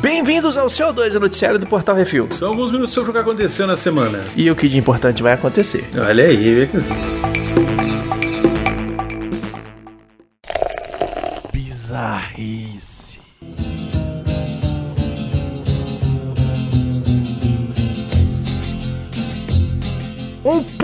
[0.00, 2.28] Bem-vindos ao CO2, o noticiário do Portal Refil.
[2.30, 4.22] São alguns minutos sobre o que aconteceu na semana.
[4.36, 5.88] E o que de importante vai acontecer.
[5.96, 6.94] Olha aí, vê assim.
[11.52, 12.85] Bizarrice.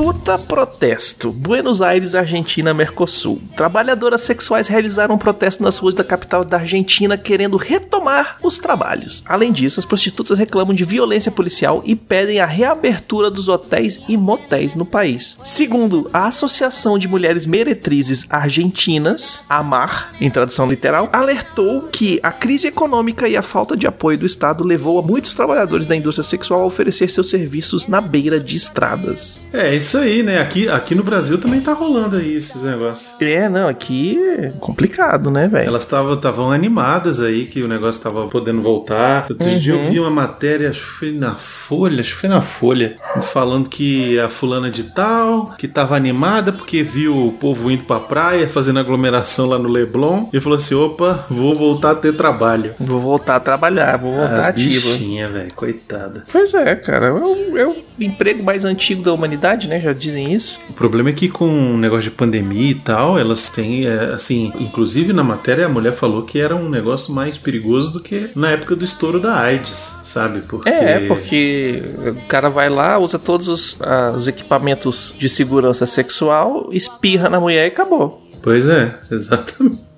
[0.03, 1.30] Puta protesto.
[1.30, 3.41] Buenos Aires, Argentina, Mercosul.
[3.57, 9.22] Trabalhadoras sexuais realizaram um protesto nas ruas da capital da Argentina querendo retomar os trabalhos.
[9.25, 14.17] Além disso, as prostitutas reclamam de violência policial e pedem a reabertura dos hotéis e
[14.17, 15.36] motéis no país.
[15.44, 22.66] Segundo a Associação de Mulheres Meretrizes Argentinas, AMAR, em tradução literal, alertou que a crise
[22.66, 26.63] econômica e a falta de apoio do Estado levou a muitos trabalhadores da indústria sexual
[26.63, 29.43] a oferecer seus serviços na beira de estradas.
[29.53, 30.41] É, isso aí, né?
[30.41, 33.14] Aqui, aqui no Brasil também tá rolando aí esses negócios.
[33.20, 35.69] É, não, aqui é complicado, né, velho?
[35.69, 39.27] Elas estavam animadas aí que o negócio tava podendo voltar.
[39.28, 39.58] Outro Uhum.
[39.58, 42.97] dia eu vi uma matéria, acho que foi na Folha, acho que foi na Folha,
[43.22, 47.98] falando que a fulana de tal, que tava animada porque viu o povo indo pra
[48.00, 52.75] praia, fazendo aglomeração lá no Leblon, e falou assim: opa, vou voltar a ter trabalho.
[52.78, 54.91] Vou voltar a trabalhar, vou voltar As ativo.
[54.92, 56.25] bichinhas, velho, coitada.
[56.31, 57.06] Pois é, cara.
[57.06, 59.78] É o, é o emprego mais antigo da humanidade, né?
[59.83, 60.61] Já dizem isso.
[60.70, 64.52] O problema é que com o negócio de pandemia e tal, elas têm, é, assim,
[64.58, 68.50] inclusive na matéria a mulher falou que era um negócio mais perigoso do que na
[68.50, 70.41] época do estouro da AIDS, sabe?
[70.42, 70.69] Porque...
[70.69, 76.69] É, porque o cara vai lá, usa todos os, ah, os equipamentos de segurança sexual,
[76.72, 78.22] espirra na mulher e acabou.
[78.41, 79.91] Pois é, exatamente.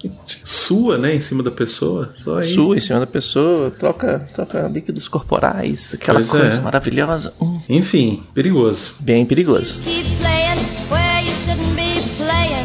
[0.44, 2.48] Sua, né, em cima da pessoa, só aí.
[2.48, 6.62] Sua em cima da pessoa, troca, troca líquidos corporais, aquela Pois coisa é.
[6.62, 7.33] maravilhosa.
[7.41, 8.96] Hum, Enfim, perigoso.
[9.00, 9.74] bem perigoso.
[9.83, 10.58] keep playing
[10.91, 12.64] where you shouldn't be playing.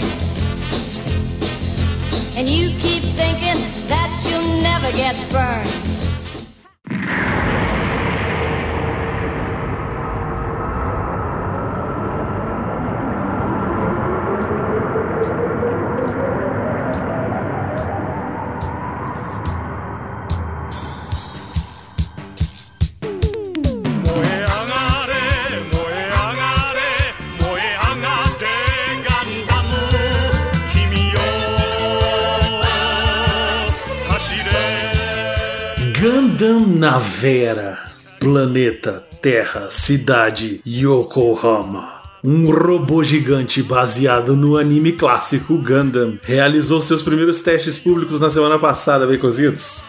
[2.38, 3.60] And you keep thinking
[3.90, 5.79] that you'll never get burned.
[36.40, 41.99] Gundam Navera, planeta, terra, cidade, Yokohama.
[42.24, 48.60] Um robô gigante baseado no anime clássico Gundam realizou seus primeiros testes públicos na semana
[48.60, 49.84] passada, Baconzitos.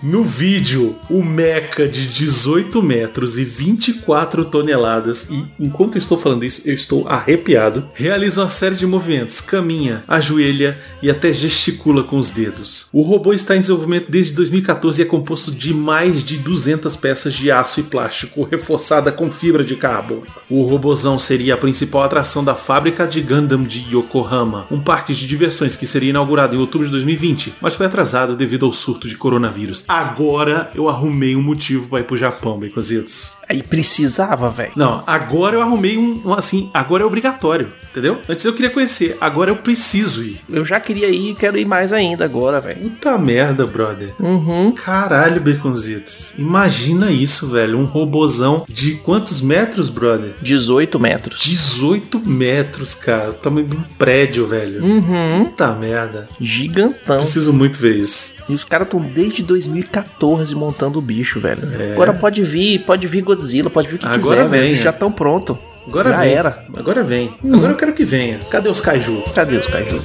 [0.00, 6.44] No vídeo, o mecha de 18 metros e 24 toneladas, e enquanto eu estou falando
[6.44, 12.18] isso, eu estou arrepiado, realiza uma série de movimentos, caminha, ajoelha e até gesticula com
[12.18, 12.86] os dedos.
[12.92, 17.34] O robô está em desenvolvimento desde 2014 e é composto de mais de 200 peças
[17.34, 20.22] de aço e plástico reforçada com fibra de carbono.
[20.48, 25.26] O robozão seria a principal atração da fábrica de Gundam de Yokohama, um parque de
[25.26, 29.16] diversões que seria inaugurado em outubro de 2020, mas foi atrasado devido ao surto de
[29.16, 29.84] coronavírus.
[29.88, 33.37] Agora eu arrumei um motivo para ir pro Japão, Baconzitos.
[33.48, 34.72] Aí precisava, velho.
[34.76, 38.20] Não, agora eu arrumei um, um, assim, agora é obrigatório, entendeu?
[38.28, 40.40] Antes eu queria conhecer, agora eu preciso ir.
[40.48, 42.90] Eu já queria ir e quero ir mais ainda agora, velho.
[42.90, 44.12] Puta merda, brother.
[44.20, 44.72] Uhum.
[44.72, 46.34] Caralho, Baconzitos.
[46.38, 47.78] Imagina isso, velho.
[47.78, 50.34] Um robozão de quantos metros, brother?
[50.42, 51.40] 18 metros.
[51.40, 53.30] 18 metros, cara.
[53.30, 54.84] O tamanho de um prédio, velho.
[54.84, 55.46] Uhum.
[55.46, 56.28] Puta merda.
[56.40, 57.18] Gigantão.
[57.18, 58.37] Preciso muito ver isso.
[58.48, 61.62] E os caras estão desde 2014 montando o bicho, velho.
[61.92, 64.08] Agora pode vir, pode vir Godzilla, pode vir o que É.
[64.08, 64.48] Agora quiser, velho.
[64.50, 64.82] vem, Eles é.
[64.84, 65.58] Já estão pronto.
[65.86, 66.32] Agora Já vem.
[66.34, 66.64] era.
[66.76, 67.34] Agora vem.
[67.44, 68.40] Agora eu quero que venha.
[68.50, 69.22] Cadê os kaiju?
[69.34, 70.00] Cadê os Kaiju?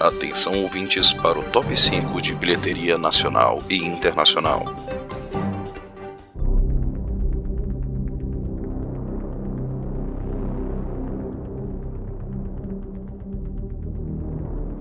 [0.00, 4.87] Atenção ouvintes para o top 5 de bilheteria nacional e internacional.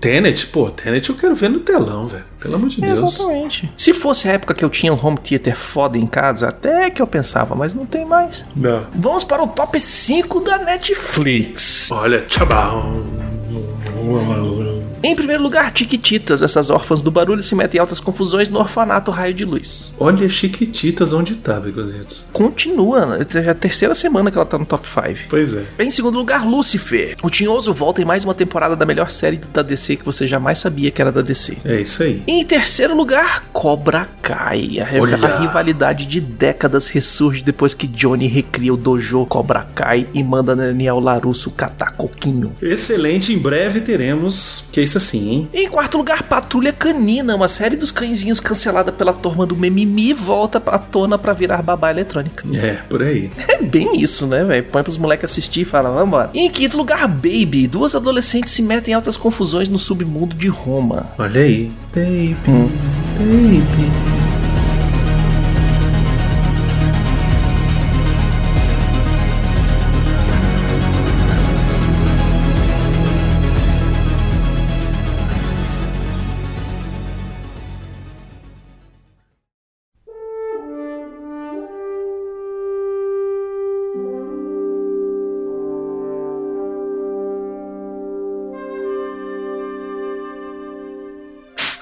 [0.00, 2.24] Tenet, pô, Tenet eu quero ver no telão, velho.
[2.40, 3.00] Pelo amor de Deus.
[3.00, 3.72] Exatamente.
[3.76, 7.00] Se fosse a época que eu tinha um home theater foda em casa, até que
[7.00, 8.44] eu pensava, mas não tem mais.
[8.54, 8.86] Não.
[8.94, 11.90] Vamos para o top 5 da Netflix.
[11.90, 13.02] Olha, tchabau.
[15.02, 16.42] Em primeiro lugar, Tiquititas.
[16.42, 19.94] Essas órfãs do barulho se metem em altas confusões no orfanato Raio de Luz.
[19.98, 22.26] Olha Chiquititas onde tá, Begozitos.
[22.32, 23.26] Continua, né?
[23.28, 25.28] já é a terceira semana que ela tá no top 5.
[25.28, 25.64] Pois é.
[25.78, 27.16] Em segundo lugar, Lucifer.
[27.22, 30.58] O Tinhoso volta em mais uma temporada da melhor série da DC que você jamais
[30.58, 31.58] sabia que era da DC.
[31.64, 32.22] É isso aí.
[32.26, 34.80] Em terceiro lugar, Cobra Kai.
[34.80, 35.16] A, Olha.
[35.16, 40.56] a rivalidade de décadas ressurge depois que Johnny recria o dojo Cobra Kai e manda
[40.56, 42.54] Daniel Larusso catar coquinho.
[42.60, 44.64] Excelente, em breve teremos.
[44.72, 45.48] Que é isso assim, hein?
[45.52, 50.62] Em quarto lugar, Patrulha Canina, uma série dos cãezinhos cancelada pela turma do Memimi, volta
[50.66, 52.46] à tona pra virar babá eletrônica.
[52.54, 53.30] É, por aí.
[53.48, 54.64] É bem isso, né, velho?
[54.64, 56.30] Põe pros moleques assistir e fala, vambora.
[56.34, 57.66] Em quinto lugar, Baby.
[57.66, 61.06] Duas adolescentes se metem em altas confusões no submundo de Roma.
[61.18, 61.70] Olha aí.
[61.94, 62.36] Baby,
[63.18, 64.15] baby.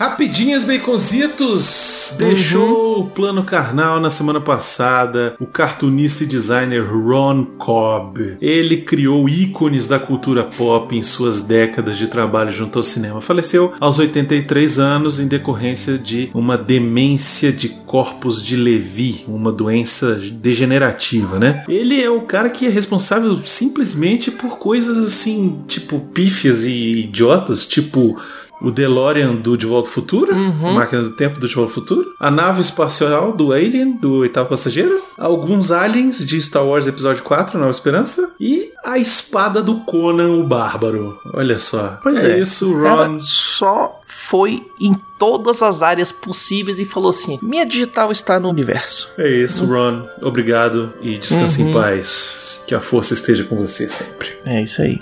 [0.05, 2.15] Rapidinhas, baconzitos!
[2.19, 8.37] Deixou o plano carnal na semana passada o cartunista e designer Ron Cobb.
[8.39, 13.23] Ele criou ícones da cultura pop em suas décadas de trabalho junto ao cinema.
[13.23, 20.17] Faleceu aos 83 anos em decorrência de uma demência de corpos de Levi, uma doença
[20.17, 21.65] degenerativa, né?
[21.67, 27.65] Ele é o cara que é responsável simplesmente por coisas assim, tipo pífias e idiotas,
[27.65, 28.21] tipo
[28.65, 31.75] o DeLorean do De Volta ao Futuro, a máquina do tempo do De Volta ao
[31.75, 37.23] Futuro, a nave espacial do Alien, do oitavo passageiro, alguns aliens de Star Wars Episódio
[37.23, 41.19] 4, Nova Esperança, e a espada do Conan o Bárbaro.
[41.33, 41.99] Olha só.
[42.03, 42.41] Pois é é.
[42.41, 43.21] isso, O cara Ron.
[43.21, 49.11] só foi em todas as áreas possíveis e falou assim: minha digital está no universo.
[49.19, 50.03] É isso, Ron.
[50.23, 52.63] Obrigado e descanse em paz.
[52.67, 54.33] Que a força esteja com você sempre.
[54.47, 55.01] É isso aí.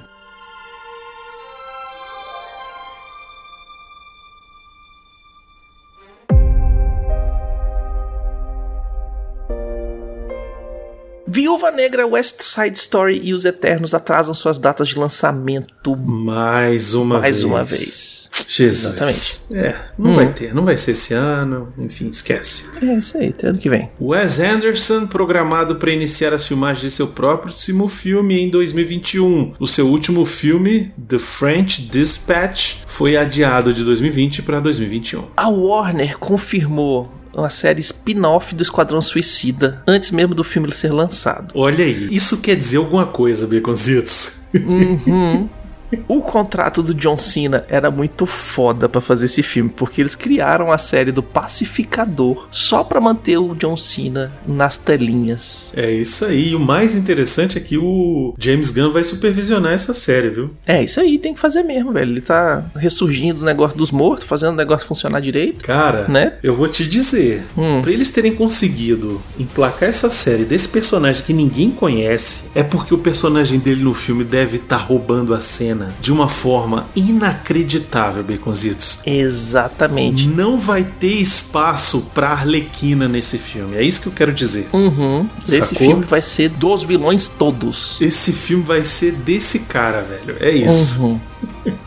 [11.75, 17.37] Negra, West Side Story e Os Eternos atrasam suas datas de lançamento Mais uma mais
[17.41, 17.45] vez.
[17.45, 18.31] uma vez.
[18.49, 18.85] Jesus.
[18.95, 19.67] Exatamente.
[19.67, 20.15] É, não Hum.
[20.17, 20.55] vai ter.
[20.55, 21.73] Não vai ser esse ano.
[21.79, 22.71] Enfim, esquece.
[22.81, 23.91] É isso aí, até ano que vem.
[24.01, 29.55] Wes Anderson, programado para iniciar as filmagens de seu próximo filme em 2021.
[29.59, 35.29] O seu último filme, The French Dispatch, foi adiado de 2020 para 2021.
[35.37, 41.53] A Warner confirmou uma série spin-off do Esquadrão Suicida antes mesmo do filme ser lançado.
[41.55, 44.33] Olha aí, isso quer dizer alguma coisa, Baconzitos.
[44.55, 45.49] Uhum.
[46.09, 50.71] O contrato do John Cena era muito foda pra fazer esse filme, porque eles criaram
[50.73, 55.73] a série do Pacificador só pra manter o John Cena nas telinhas.
[55.77, 56.51] É isso aí.
[56.51, 60.51] E o mais interessante é que o James Gunn vai supervisionar essa série, viu?
[60.67, 62.11] É, isso aí tem que fazer mesmo, velho.
[62.13, 65.65] Ele tá ressurgindo do negócio dos mortos, fazendo o negócio funcionar direito.
[65.65, 66.35] Cara, Né?
[66.43, 67.81] eu vou te dizer, Hum.
[67.81, 72.99] pra eles terem conseguido emplacar essa série desse personagem que ninguém conhece, é porque o
[72.99, 79.01] personagem dele no filme deve estar roubando a cena de uma forma inacreditável, Baconzitos.
[79.07, 80.27] Exatamente.
[80.27, 83.77] Não vai ter espaço pra Arlequina nesse filme.
[83.77, 84.69] É isso que eu quero dizer.
[84.73, 85.29] Uhum.
[85.49, 88.01] Esse filme vai ser dos vilões todos.
[88.01, 90.37] Esse filme vai ser desse cara, velho.
[90.41, 91.03] É isso.
[91.03, 91.21] Uhum.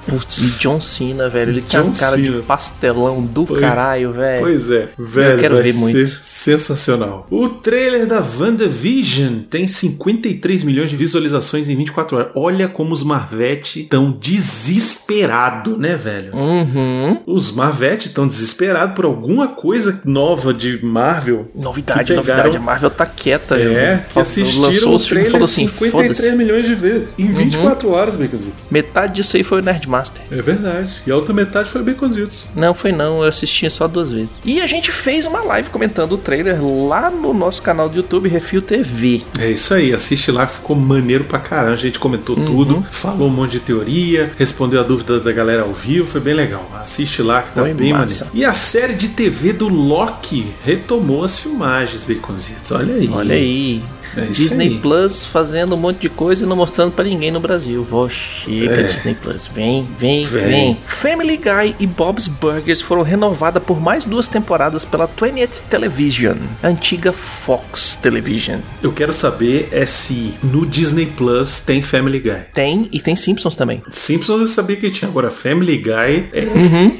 [0.08, 1.52] Putz, e John Cena, velho.
[1.52, 2.38] Ele tem John uma cara Cena.
[2.38, 4.40] de pastelão do Pois- caralho, velho.
[4.42, 6.12] Pois é, velho, quero vai ver ser muito.
[6.22, 7.26] sensacional.
[7.32, 12.32] O trailer da WandaVision tem 53 milhões de visualizações em 24 horas.
[12.36, 16.34] Olha como os Marvete estão desesperados, né, velho?
[16.36, 17.22] Uhum.
[17.26, 21.50] Os Marvete estão desesperados por alguma coisa nova de Marvel.
[21.56, 22.58] Novidade, pegaram- novidade.
[22.58, 23.56] A Marvel tá quieta.
[23.56, 24.06] É, viu?
[24.14, 26.30] que assistiram Lançou o os filmes trailer falou assim, 53 foda-se.
[26.30, 26.38] Uhum.
[26.38, 28.68] milhões de vezes em 24 horas, Baconzitos.
[28.70, 30.22] Metade disso aí foi o Nerdmaster.
[30.32, 31.02] É verdade.
[31.06, 32.48] E a outra metade foi Baconzitos.
[32.56, 34.32] Não, foi não, eu assisti só duas vezes.
[34.44, 38.28] E a gente fez uma live comentando o trailer lá no nosso canal do YouTube,
[38.30, 39.22] Refil TV.
[39.40, 41.74] É isso aí, assiste lá que ficou maneiro pra caramba.
[41.74, 42.46] A gente comentou Uhum.
[42.46, 46.34] tudo, falou um monte de teoria, respondeu a dúvida da galera ao vivo, foi bem
[46.34, 46.70] legal.
[46.84, 48.25] Assiste lá que tá Foi bem massa.
[48.25, 48.40] maneiro.
[48.42, 52.72] E a série de TV do Loki retomou as filmagens, Baconzitos.
[52.72, 53.10] Olha aí.
[53.12, 53.84] Olha aí.
[54.17, 54.79] É Disney aí.
[54.79, 57.84] Plus fazendo um monte de coisa e não mostrando pra ninguém no Brasil.
[57.84, 58.84] Vó, chega, É.
[58.84, 59.48] Disney Plus.
[59.48, 60.48] Vem, vem, Vem.
[60.48, 66.36] vem, Family Guy e Bob's Burgers foram renovadas por mais duas temporadas pela 20th Television,
[66.63, 68.60] antiga Fox Television.
[68.81, 72.41] Eu quero saber é se no Disney Plus tem Family Guy.
[72.53, 73.81] Tem e tem Simpsons também.
[73.89, 76.45] Simpsons eu sabia que tinha, agora Family Guy é.
[76.55, 76.98] Uhum.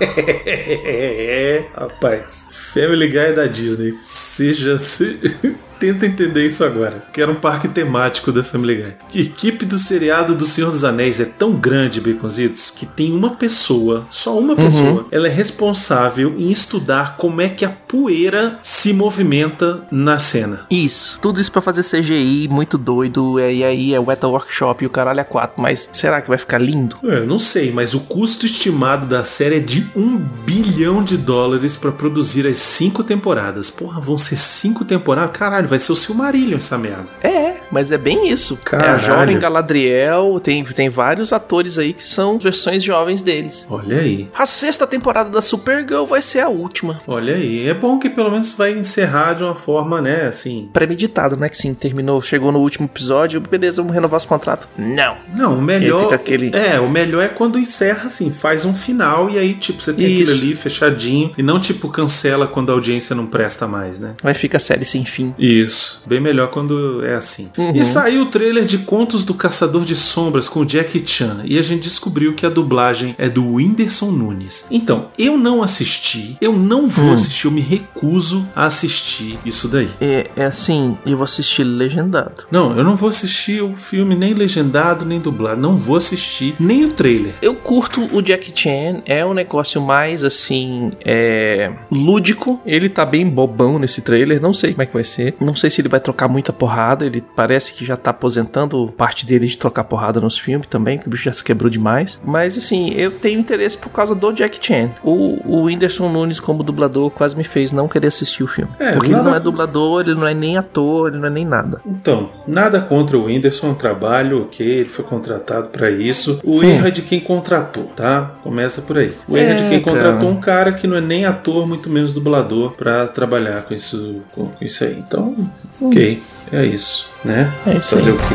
[0.00, 2.46] é, rapaz.
[2.72, 3.94] Family Guy da Disney.
[4.06, 4.78] Seja.
[4.78, 5.18] Se...
[5.78, 7.04] Tenta entender isso agora.
[7.12, 8.94] Que era um parque temático da Family Guy.
[9.14, 13.30] A equipe do seriado do Senhor dos Anéis é tão grande, Baconzitos, que tem uma
[13.36, 18.92] pessoa, só uma pessoa, ela é responsável em estudar como é que a poeira se
[18.92, 20.66] movimenta na cena.
[20.70, 21.18] Isso.
[21.20, 23.38] Tudo isso pra fazer CGI, muito doido.
[23.38, 25.60] é, E aí é Weta Workshop e o caralho é 4.
[25.60, 26.96] Mas será que vai ficar lindo?
[27.04, 31.76] É, não sei, mas o custo estimado da série é de um bilhão de dólares
[31.76, 33.70] pra produzir as cinco temporadas.
[33.70, 35.36] Porra, vão ser cinco temporadas?
[35.36, 37.06] Caralho, vai ser o Silmarillion essa merda.
[37.22, 38.54] É, mas é bem isso.
[38.54, 39.00] É a Caralho.
[39.00, 43.66] jovem Galadriel, tem, tem vários atores aí que são versões jovens deles.
[43.70, 44.28] Olha aí.
[44.36, 46.98] A sexta temporada da Supergirl vai ser a última.
[47.06, 47.68] Olha aí.
[47.68, 50.68] É bom que pelo menos vai encerrar de uma forma, né, assim.
[50.72, 51.48] Premeditado, né?
[51.48, 54.68] Que sim, terminou, chegou no último episódio, beleza, vamos renovar os contratos.
[54.76, 55.16] Não.
[55.34, 56.12] Não, o melhor.
[56.12, 59.92] Aquele- É, o melhor é quando encerra assim, faz um final e aí, tipo, você
[59.92, 60.32] tem Isso.
[60.32, 64.14] aquilo ali fechadinho e não, tipo, cancela quando a audiência não presta mais, né?
[64.22, 65.34] Vai ficar série sem fim.
[65.38, 65.57] Isso,
[66.06, 67.50] bem melhor quando é assim.
[67.56, 67.72] Uhum.
[67.74, 71.62] E saiu o trailer de Contos do Caçador de Sombras com Jackie Chan e a
[71.62, 74.66] gente descobriu que a dublagem é do Whindersson Nunes.
[74.70, 77.14] Então, eu não assisti, eu não vou Hum.
[77.14, 79.88] assistir, eu me recuso a assistir isso daí.
[80.00, 82.44] É, é assim, eu vou assistir legendado.
[82.50, 86.84] Não, eu não vou assistir o filme nem legendado nem dublado, não vou assistir nem
[86.84, 87.34] o trailer.
[87.40, 91.70] Eu curto o Jack Chan, é um negócio mais assim, é.
[91.90, 92.60] lúdico.
[92.66, 95.34] Ele tá bem bobão nesse trailer, não sei como é que vai ser.
[95.48, 97.06] Não sei se ele vai trocar muita porrada.
[97.06, 101.06] Ele parece que já tá aposentando parte dele de trocar porrada nos filmes também, que
[101.06, 102.20] o bicho já se quebrou demais.
[102.22, 104.90] Mas assim, eu tenho interesse por causa do Jack Chan.
[105.02, 108.70] O, o Whindersson Nunes, como dublador, quase me fez não querer assistir o filme.
[108.78, 111.30] É, porque ele nada- não é dublador, ele não é nem ator, ele não é
[111.30, 111.80] nem nada.
[111.86, 116.40] Então, nada contra o Whindersson, é um trabalho, ok, ele foi contratado pra isso.
[116.44, 118.32] O erro é de quem contratou, tá?
[118.42, 119.14] Começa por aí.
[119.26, 120.26] O erro é de quem contratou cara.
[120.26, 124.50] um cara que não é nem ator, muito menos dublador, pra trabalhar com isso, com
[124.60, 124.98] isso aí.
[124.98, 125.34] Então,
[125.80, 127.52] ok, é isso, né?
[127.66, 128.16] É isso Fazer aí.
[128.16, 128.34] o quê?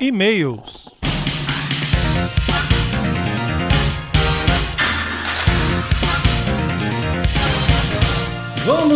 [0.00, 0.81] E-mails.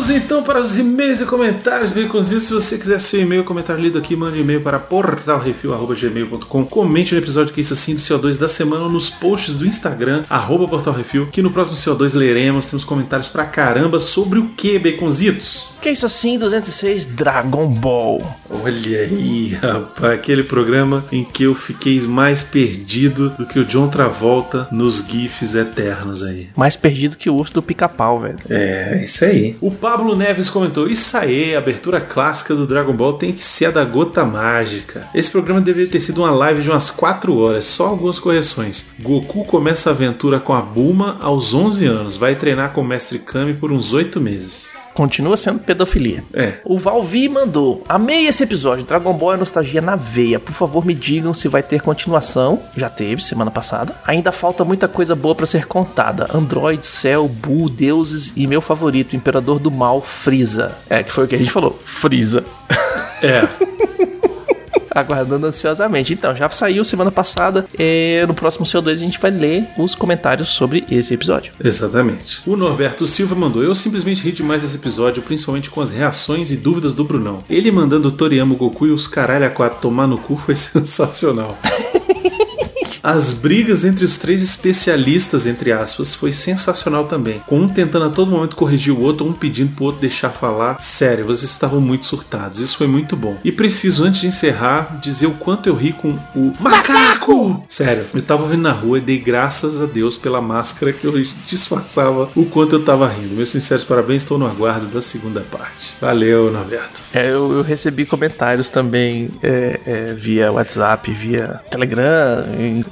[0.07, 2.45] Vamos então para os e-mails e comentários, baconzitos.
[2.45, 6.65] Se você quiser seu e-mail, comentário lido aqui, mande um e-mail para portalrefil.gmail.com.
[6.65, 10.23] Comente no episódio que isso assim do CO2 da semana nos posts do Instagram,
[10.69, 12.67] portalrefil, que no próximo CO2 leremos.
[12.67, 15.75] Temos comentários pra caramba sobre o que, baconzitos?
[15.87, 18.21] Que é isso assim, 206 Dragon Ball.
[18.50, 23.87] Olha aí, rapaz, aquele programa em que eu fiquei mais perdido do que o John
[23.87, 26.49] Travolta nos GIFs eternos aí.
[26.57, 28.40] Mais perdido que o urso do pica-pau, velho.
[28.50, 29.55] É, isso aí.
[29.61, 33.66] O Pablo Neves comentou: Isso aí, a abertura clássica do Dragon Ball tem que ser
[33.66, 35.07] a da gota mágica.
[35.14, 38.87] Esse programa deveria ter sido uma live de umas 4 horas, só algumas correções.
[38.99, 43.21] Goku começa a aventura com a Bulma aos 11 anos, vai treinar com o Mestre
[43.21, 44.85] Kami por uns 8 meses.
[44.97, 46.25] Continua sendo pedofilia.
[46.33, 46.55] É.
[46.65, 48.87] O Valvi mandou: Amei esse episódio.
[48.87, 50.41] Dragon Ball é nostalgia na veia.
[50.41, 52.62] Por favor, me digam se vai ter continuação.
[52.75, 53.95] Já teve semana passada.
[54.07, 59.15] Ainda falta muita coisa boa pra ser contada: Android, céu, Buu, deuses e meu favorito,
[59.15, 60.75] Imperador do Mal, Freeza.
[60.88, 62.43] É, que foi o que a gente falou: Freeza.
[63.23, 63.47] É.
[64.97, 66.15] Aguardando ansiosamente.
[66.15, 67.67] Então, já saiu semana passada.
[67.79, 71.53] É, no próximo CO2 a gente vai ler os comentários sobre esse episódio.
[71.62, 72.41] Exatamente.
[72.47, 76.57] O Norberto Silva mandou: Eu simplesmente ri demais desse episódio, principalmente com as reações e
[76.57, 77.45] dúvidas do Brunão.
[77.49, 81.59] Ele mandando o Toriyama, Goku e os caralho a quatro tomar no cu foi sensacional.
[83.07, 87.41] As brigas entre os três especialistas, entre aspas, foi sensacional também.
[87.47, 90.83] Com um tentando a todo momento corrigir o outro, um pedindo pro outro deixar falar.
[90.83, 92.59] Sério, vocês estavam muito surtados.
[92.59, 93.39] Isso foi muito bom.
[93.45, 97.65] E preciso, antes de encerrar, dizer o quanto eu ri com o macaco!
[97.69, 101.13] Sério, eu tava vendo na rua e dei graças a Deus pela máscara que eu
[101.47, 103.37] disfarçava o quanto eu tava rindo.
[103.37, 105.95] Meus sinceros parabéns, estou no aguardo da segunda parte.
[106.01, 107.03] Valeu, Norberto.
[107.15, 112.45] É, eu, eu recebi comentários também é, é, via WhatsApp, via Telegram,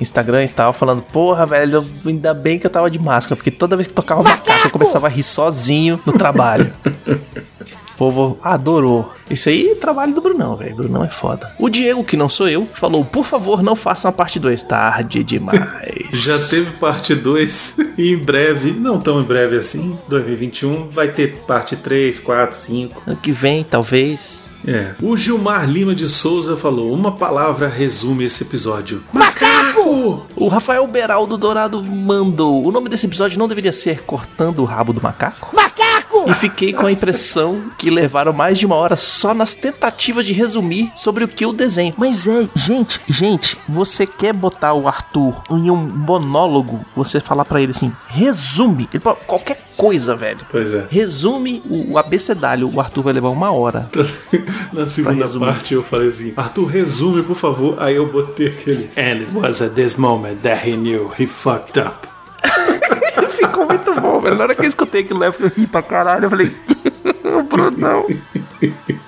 [0.04, 3.76] Instagram e tal, falando: Porra, velho, ainda bem que eu tava de máscara, porque toda
[3.76, 6.72] vez que tocava macaco eu começava a rir sozinho no trabalho.
[7.94, 9.12] O povo adorou.
[9.30, 10.74] Isso aí é trabalho do Brunão, velho.
[10.74, 11.54] Brunão é foda.
[11.60, 14.64] O Diego, que não sou eu, falou: Por favor, não façam a parte 2.
[14.64, 15.62] Tarde demais.
[16.12, 21.44] Já teve parte 2 e em breve, não tão em breve assim, 2021, vai ter
[21.46, 23.02] parte 3, 4, 5.
[23.06, 24.44] Ano que vem, talvez.
[24.66, 24.94] É.
[25.00, 29.53] O Gilmar Lima de Souza falou: Uma palavra resume esse episódio: Macaco!
[30.36, 34.92] O Rafael Beraldo Dourado mandou: O nome desse episódio não deveria ser Cortando o Rabo
[34.92, 35.54] do Macaco?
[35.54, 35.63] Macaco!
[36.26, 40.32] E fiquei com a impressão que levaram mais de uma hora só nas tentativas de
[40.32, 41.94] resumir sobre o que o desenho.
[41.96, 47.60] Mas é, gente, gente, você quer botar o Arthur em um monólogo, você falar pra
[47.60, 50.40] ele assim, resume, ele qualquer coisa, velho.
[50.50, 50.86] Pois é.
[50.90, 53.90] Resume o, abecedário, o Arthur vai levar uma hora.
[54.72, 57.76] Na segunda parte eu falei assim: Arthur, resume, por favor.
[57.78, 58.90] Aí eu botei aquele.
[58.96, 62.13] And it was at this moment that he knew he fucked up.
[63.54, 64.34] Ficou muito bom, velho.
[64.34, 66.24] Na hora que eu escutei aquilo lá, eu fiquei ri pra caralho.
[66.24, 66.50] Eu falei,
[67.38, 68.04] o Brunão.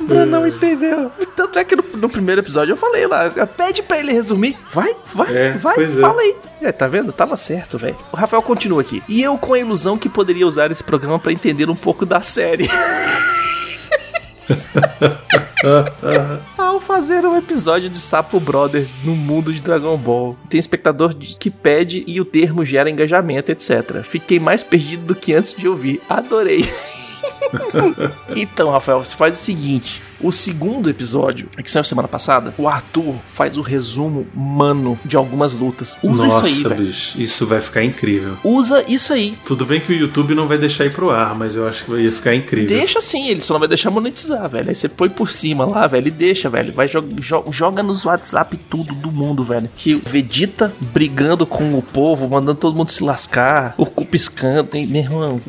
[0.01, 1.11] O Brunão entendeu.
[1.35, 4.57] Tanto é que no, no primeiro episódio eu falei lá, pede pra ele resumir.
[4.73, 5.88] Vai, vai, É, vai, é.
[5.88, 6.37] fala aí.
[6.62, 7.12] É, tá vendo?
[7.12, 7.97] Tava certo, velho.
[8.12, 9.03] O Rafael continua aqui.
[9.09, 12.20] E eu com a ilusão que poderia usar esse programa pra entender um pouco da
[12.23, 12.70] série.
[16.57, 21.51] Ao fazer um episódio de Sapo Brothers no mundo de Dragon Ball, tem espectador que
[21.51, 24.03] pede e o termo gera engajamento, etc.
[24.03, 26.01] Fiquei mais perdido do que antes de ouvir.
[26.09, 26.69] Adorei.
[28.37, 33.14] então, Rafael, você faz o seguinte: o segundo episódio, que saiu semana passada, o Arthur
[33.26, 35.96] faz o resumo mano de algumas lutas.
[36.02, 36.87] Usa Nossa, isso aí, velho.
[36.87, 38.37] bicho, isso vai ficar incrível.
[38.44, 39.37] Usa isso aí.
[39.46, 41.92] Tudo bem que o YouTube não vai deixar ir pro ar, mas eu acho que
[41.96, 42.68] ia ficar incrível.
[42.68, 44.68] Deixa assim, ele só não vai deixar monetizar, velho.
[44.68, 46.72] Aí você põe por cima lá, velho, e deixa, velho.
[46.72, 49.68] Vai jo jo- joga nos WhatsApp tudo do mundo, velho.
[49.76, 54.76] Que o Vegeta brigando com o povo, mandando todo mundo se lascar, o cu piscando,
[54.76, 55.40] e, meu irmão,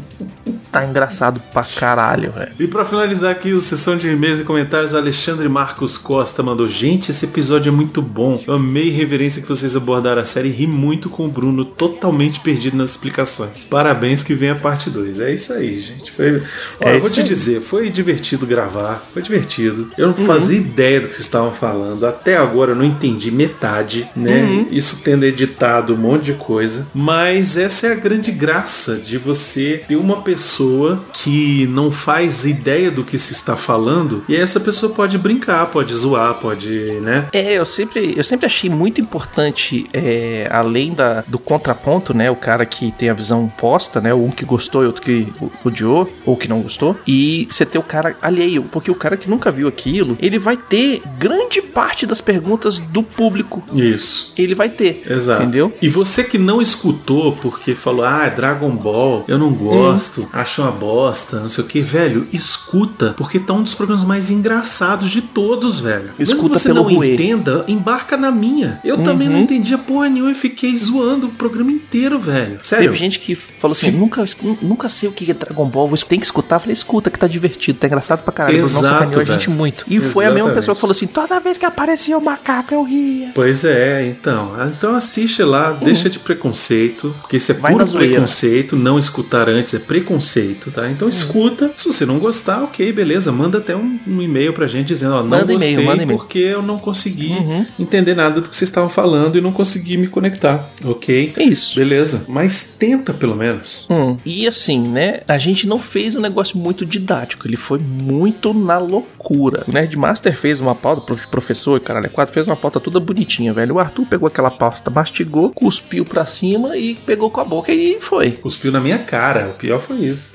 [0.80, 2.52] tá engraçado pra caralho, velho.
[2.60, 7.12] E pra finalizar aqui o sessão de e-mails e comentários, Alexandre Marcos Costa mandou: Gente,
[7.12, 8.42] esse episódio é muito bom.
[8.48, 11.66] Eu amei a reverência que vocês abordaram a série e ri muito com o Bruno,
[11.66, 13.66] totalmente perdido nas explicações.
[13.66, 15.20] Parabéns que vem a parte 2.
[15.20, 16.12] É isso aí, gente.
[16.12, 16.42] Foi...
[16.82, 17.26] Ó, É eu vou te aí.
[17.28, 19.90] dizer, foi divertido gravar, foi divertido.
[19.98, 22.06] Eu não fazia ideia do que vocês estavam falando.
[22.06, 24.66] Até agora eu não entendi metade, né?
[24.72, 26.88] Isso tendo editado um monte de coisa.
[26.94, 30.67] Mas essa é a grande graça de você ter uma pessoa
[31.14, 35.94] que não faz ideia do que se está falando e essa pessoa pode brincar, pode
[35.94, 36.70] zoar, pode,
[37.02, 37.28] né?
[37.34, 42.30] É, eu sempre, eu sempre achei muito importante, é, além da, do contraponto, né?
[42.30, 44.14] O cara que tem a visão posta, né?
[44.14, 45.28] Um que gostou e outro que
[45.64, 46.96] odiou, ou que não gostou.
[47.08, 50.58] E você ter o cara alheio, porque o cara que nunca viu aquilo, ele vai
[50.58, 53.64] ter grande parte das perguntas do público.
[53.74, 54.34] Isso.
[54.38, 55.04] Ele vai ter.
[55.10, 55.44] Exato.
[55.44, 55.74] Entendeu?
[55.82, 60.28] E você que não escutou porque falou, ah, Dragon Ball, eu não gosto, Uhum.
[60.48, 64.04] Ah, acha uma bosta, não sei o que, velho, escuta, porque tá um dos programas
[64.04, 66.12] mais engraçados de todos, velho.
[66.18, 68.80] Mesmo Escuta que você não entenda, embarca na minha.
[68.84, 72.60] Eu também não entendia porra nenhuma e fiquei zoando o programa inteiro, velho.
[72.62, 72.86] Sério.
[72.86, 74.24] Teve gente que falou assim: nunca,
[74.62, 76.56] nunca sei o que é Dragon Ball, vou- tem que escutar.
[76.56, 78.60] Eu falei, escuta que tá divertido, tá engraçado pra caralho.
[78.60, 79.84] Exato, sacaneou a gente muito.
[79.88, 80.56] E foi a mesma Exatamente.
[80.56, 83.32] pessoa que falou assim: toda vez que aparecia o macaco, eu ria.
[83.36, 84.54] Pois é, então.
[84.68, 87.62] Então assiste lá, deixa de preconceito, porque isso é Uhum.
[87.62, 90.37] Vai puro preconceito, não escutar antes é preconceito,
[90.72, 90.82] tá?
[90.84, 90.92] Uhum.
[90.92, 94.88] Então escuta, se você não gostar, ok, beleza, manda até um, um e-mail pra gente
[94.88, 96.18] dizendo, ó, não Manda gostei manda e-mail.
[96.18, 97.66] porque eu não consegui Uhum.
[97.80, 101.34] entender nada do que vocês estavam falando e não consegui me conectar, ok?
[101.38, 101.76] É isso.
[101.76, 103.86] Beleza, mas tenta pelo menos.
[103.90, 105.22] Hum, E assim, né?
[105.28, 109.64] A gente não fez um negócio muito didático, ele foi muito na loucura.
[109.68, 113.54] O Nerdmaster fez uma pauta, pro- professor, caralho, é quatro, fez uma pauta toda bonitinha,
[113.54, 113.76] velho.
[113.76, 117.98] O Arthur pegou aquela pauta, mastigou, cuspiu pra cima e pegou com a boca e
[118.02, 118.32] foi.
[118.32, 120.27] Cuspiu na minha cara, o pior foi isso.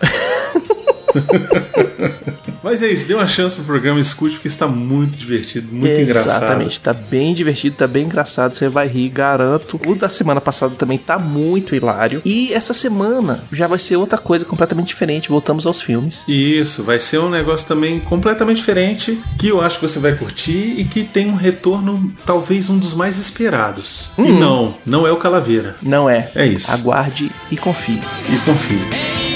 [2.62, 6.44] Mas é isso, dê uma chance pro programa, escute, porque está muito divertido, muito engraçado.
[6.44, 9.80] Exatamente, tá bem divertido, tá bem engraçado, você vai rir, garanto.
[9.86, 12.22] O da semana passada também tá muito hilário.
[12.24, 15.28] E essa semana já vai ser outra coisa completamente diferente.
[15.28, 16.22] Voltamos aos filmes.
[16.28, 20.74] Isso, vai ser um negócio também completamente diferente, que eu acho que você vai curtir
[20.78, 24.12] e que tem um retorno talvez um dos mais esperados.
[24.16, 25.76] E não, não é o Calaveira.
[25.82, 26.30] Não é.
[26.34, 26.70] É isso.
[26.70, 28.00] Aguarde e confie.
[28.28, 29.31] E confie.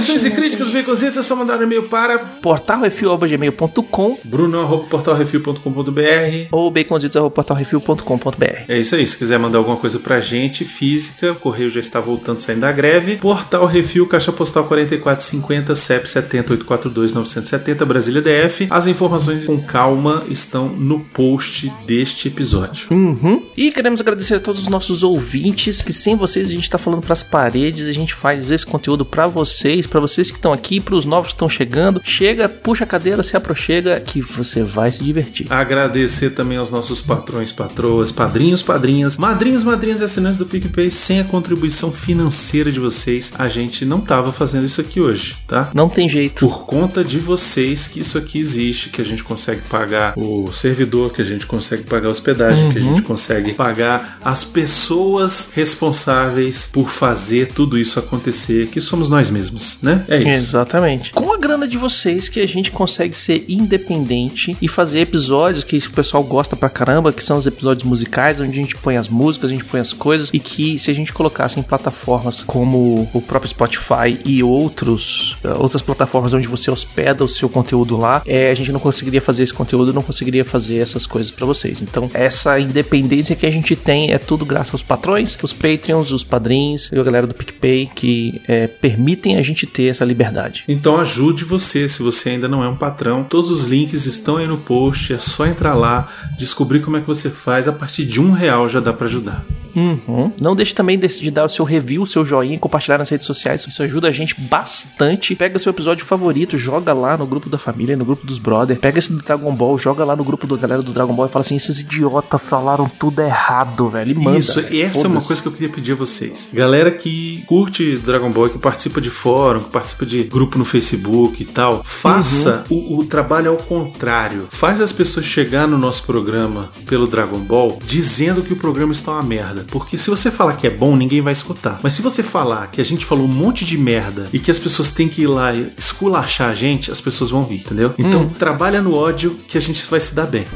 [0.00, 8.78] Sugestões e críticas, baconzitos, é só mandar um e-mail para portalrefil.gmail.com bruno.portalrefil.com.br ou baconzitos.portalrefil.com.br É
[8.78, 12.38] isso aí, se quiser mandar alguma coisa pra gente, física, o correio já está voltando,
[12.38, 13.16] saindo da greve.
[13.16, 18.68] Portal Refil, caixa postal 4450, CEP 70842-970, Brasília DF.
[18.70, 22.86] As informações com calma estão no post deste episódio.
[22.90, 23.42] Uhum.
[23.56, 27.02] E queremos agradecer a todos os nossos ouvintes, que sem vocês a gente tá falando
[27.02, 31.04] pras paredes, a gente faz esse conteúdo pra vocês, pra vocês que estão aqui, pros
[31.04, 32.00] novos que estão chegando.
[32.04, 35.46] Chega, puxa a cadeira, se aproxega, que você vai se divertir.
[35.50, 40.90] Agradecer também aos nossos patrões, patroas, padrinhos, padrinhas, madrinhos, madrinhas e assinantes do PicPay.
[40.90, 45.70] Sem a contribuição financeira de vocês, a gente não tava fazendo isso aqui hoje, tá?
[45.74, 46.46] Não tem jeito.
[46.46, 51.12] por conta de vocês que isso aqui existe, que a gente consegue pagar o servidor,
[51.12, 56.68] que a gente consegue pagar a hospedagem, que a gente consegue pagar as pessoas responsáveis
[56.72, 60.04] por fazer tudo isso acontecer, que somos nós mesmos, né?
[60.08, 60.28] É isso.
[60.28, 61.12] Exatamente.
[61.12, 65.78] Com a grana de vocês que a gente consegue ser independente e fazer episódios que
[65.78, 69.08] o pessoal gosta pra caramba, que são os episódios musicais, onde a gente põe as
[69.08, 73.08] músicas, a gente põe as coisas, e que se a gente colocasse em plataformas como
[73.12, 78.22] o próprio Spotify e outros eh, outras plataformas onde você hospeda o seu conteúdo lá,
[78.26, 81.82] eh, a gente não conseguiria fazer esse conteúdo, não conseguiria fazer essas coisas pra vocês.
[81.82, 86.24] Então, essa independência que a gente tem é tudo graças aos patrões, os Patreons, os
[86.24, 90.64] padrinhos e a galera do PicPay que eh, permitem a gente ter essa liberdade.
[90.66, 93.24] Então ajude você, se você ainda não é um patrão.
[93.24, 97.06] Todos os links estão aí no post, é só entrar lá, descobrir como é que
[97.06, 97.68] você faz.
[97.68, 99.44] A partir de um real já dá pra ajudar.
[99.74, 100.32] Uhum.
[100.40, 103.26] Não deixe também de, dar o seu review, o seu joinha, e compartilhar nas redes
[103.26, 103.64] sociais.
[103.66, 105.34] Isso ajuda a gente bastante.
[105.34, 108.78] Pega seu episódio favorito, joga lá no grupo da família, no grupo dos brother.
[108.78, 111.28] Pega esse do Dragon Ball, joga lá no grupo da galera do Dragon Ball e
[111.28, 114.12] fala assim: esses idiotas falaram tudo errado, velho.
[114.12, 114.38] E manda.
[114.38, 116.48] Isso, e essa é uma coisa que eu queria pedir a vocês.
[116.52, 119.10] Galera que curte Dragon Ball, que participa de
[119.48, 124.46] fórum, que participa de grupo no Facebook e tal, faça o, o trabalho ao contrário.
[124.50, 129.12] Faz as pessoas chegar no nosso programa pelo Dragon Ball dizendo que o programa está
[129.12, 129.64] uma merda.
[129.70, 131.80] Porque se você falar que é bom, ninguém vai escutar.
[131.82, 134.58] Mas se você falar que a gente falou um monte de merda e que as
[134.58, 137.94] pessoas têm que ir lá e esculachar a gente, as pessoas vão vir, entendeu?
[137.98, 140.46] Então trabalha no ódio que a gente vai se dar bem.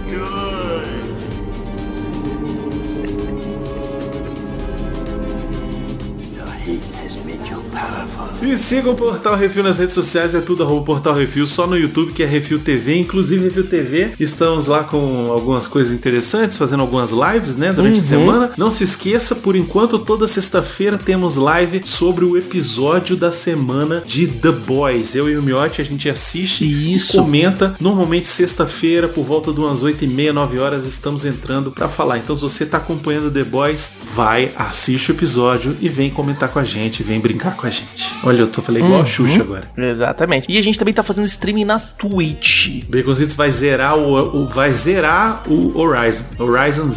[8.52, 11.74] E siga o Portal Refil nas redes sociais, é tudo arroba Portal Refil, só no
[11.74, 14.10] YouTube que é Refil TV, inclusive Refil TV.
[14.20, 18.52] Estamos lá com algumas coisas interessantes, fazendo algumas lives, né, durante a semana.
[18.58, 24.26] Não se esqueça, por enquanto, toda sexta-feira temos live sobre o episódio da semana de
[24.26, 25.14] The Boys.
[25.14, 26.62] Eu e o Miotti, a gente assiste
[26.94, 27.16] Isso.
[27.16, 27.74] e comenta.
[27.80, 32.18] Normalmente sexta-feira, por volta de umas 8 e meia, 9 horas, estamos entrando pra falar.
[32.18, 36.58] Então, se você tá acompanhando The Boys, vai, assiste o episódio e vem comentar com
[36.58, 38.12] a gente, vem brincar com a gente.
[38.22, 39.68] Olha, eu tô falando igual a Xuxa agora.
[39.76, 40.46] Exatamente.
[40.50, 42.84] E a gente também tá fazendo streaming na Twitch.
[42.88, 46.24] Baconzitos vai zerar o, o- vai zerar o Horizon.
[46.38, 46.90] Horizon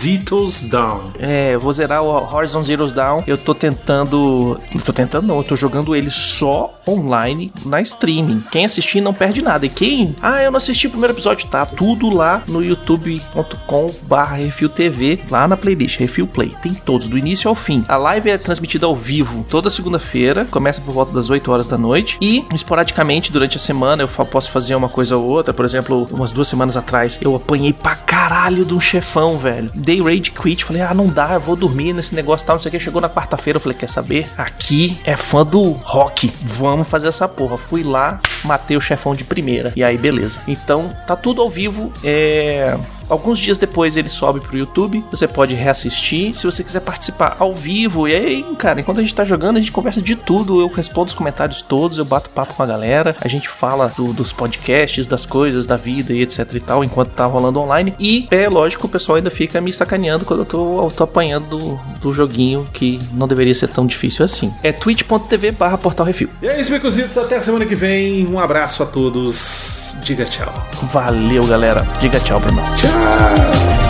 [0.00, 1.12] Zetos Down.
[1.18, 3.22] É, eu vou zerar o Horizon Zero Dawn.
[3.26, 4.58] Eu tô tentando.
[4.72, 5.36] Não tô tentando, não.
[5.36, 8.42] Eu tô jogando ele só online na streaming.
[8.50, 9.66] Quem assistir não perde nada.
[9.66, 10.16] E quem.
[10.22, 11.46] Ah, eu não assisti o primeiro episódio.
[11.48, 16.54] Tá tudo lá no youtube.com/barra Refil TV, lá na playlist Refil Play.
[16.62, 17.84] Tem todos, do início ao fim.
[17.86, 20.46] A live é transmitida ao vivo toda segunda-feira.
[20.50, 22.16] Começa por volta das 8 horas da noite.
[22.22, 25.52] E esporadicamente, durante a semana, eu posso fazer uma coisa ou outra.
[25.52, 29.70] Por exemplo, umas duas semanas atrás, eu apanhei pra caralho de um chefão, velho.
[29.90, 30.64] Dei rage quit.
[30.64, 32.54] Falei, ah, não dá, eu vou dormir nesse negócio tal.
[32.54, 32.78] Não sei o que.
[32.78, 34.28] Chegou na quarta-feira, eu falei, quer saber?
[34.38, 36.32] Aqui é fã do rock.
[36.42, 37.58] Vamos fazer essa porra.
[37.58, 39.72] Fui lá, matei o chefão de primeira.
[39.74, 40.38] E aí, beleza.
[40.46, 41.92] Então, tá tudo ao vivo.
[42.04, 42.78] É.
[43.10, 46.34] Alguns dias depois ele sobe pro YouTube, você pode reassistir.
[46.34, 49.60] Se você quiser participar ao vivo, e aí, cara, enquanto a gente tá jogando, a
[49.60, 50.60] gente conversa de tudo.
[50.60, 54.12] Eu respondo os comentários todos, eu bato papo com a galera, a gente fala do-
[54.12, 57.94] dos podcasts, das coisas, da vida e etc e tal, enquanto tá rolando online.
[57.98, 61.48] E é lógico, o pessoal ainda fica me sacaneando quando eu tô, eu tô apanhando
[61.58, 64.52] do, do joguinho, que não deveria ser tão difícil assim.
[64.62, 66.28] É twitch.tv barra portal refil.
[66.42, 67.18] E é isso, Baconzitos.
[67.18, 68.26] Até a semana que vem.
[68.26, 69.89] Um abraço a todos.
[70.04, 70.52] Diga tchau.
[70.92, 71.86] Valeu, galera.
[72.00, 72.80] Diga tchau pra nós.
[72.80, 73.80] Tchau.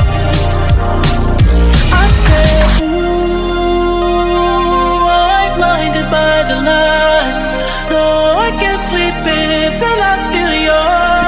[6.10, 7.54] by the lights.
[7.90, 8.02] No,
[8.46, 11.19] I can't sleep until I feel.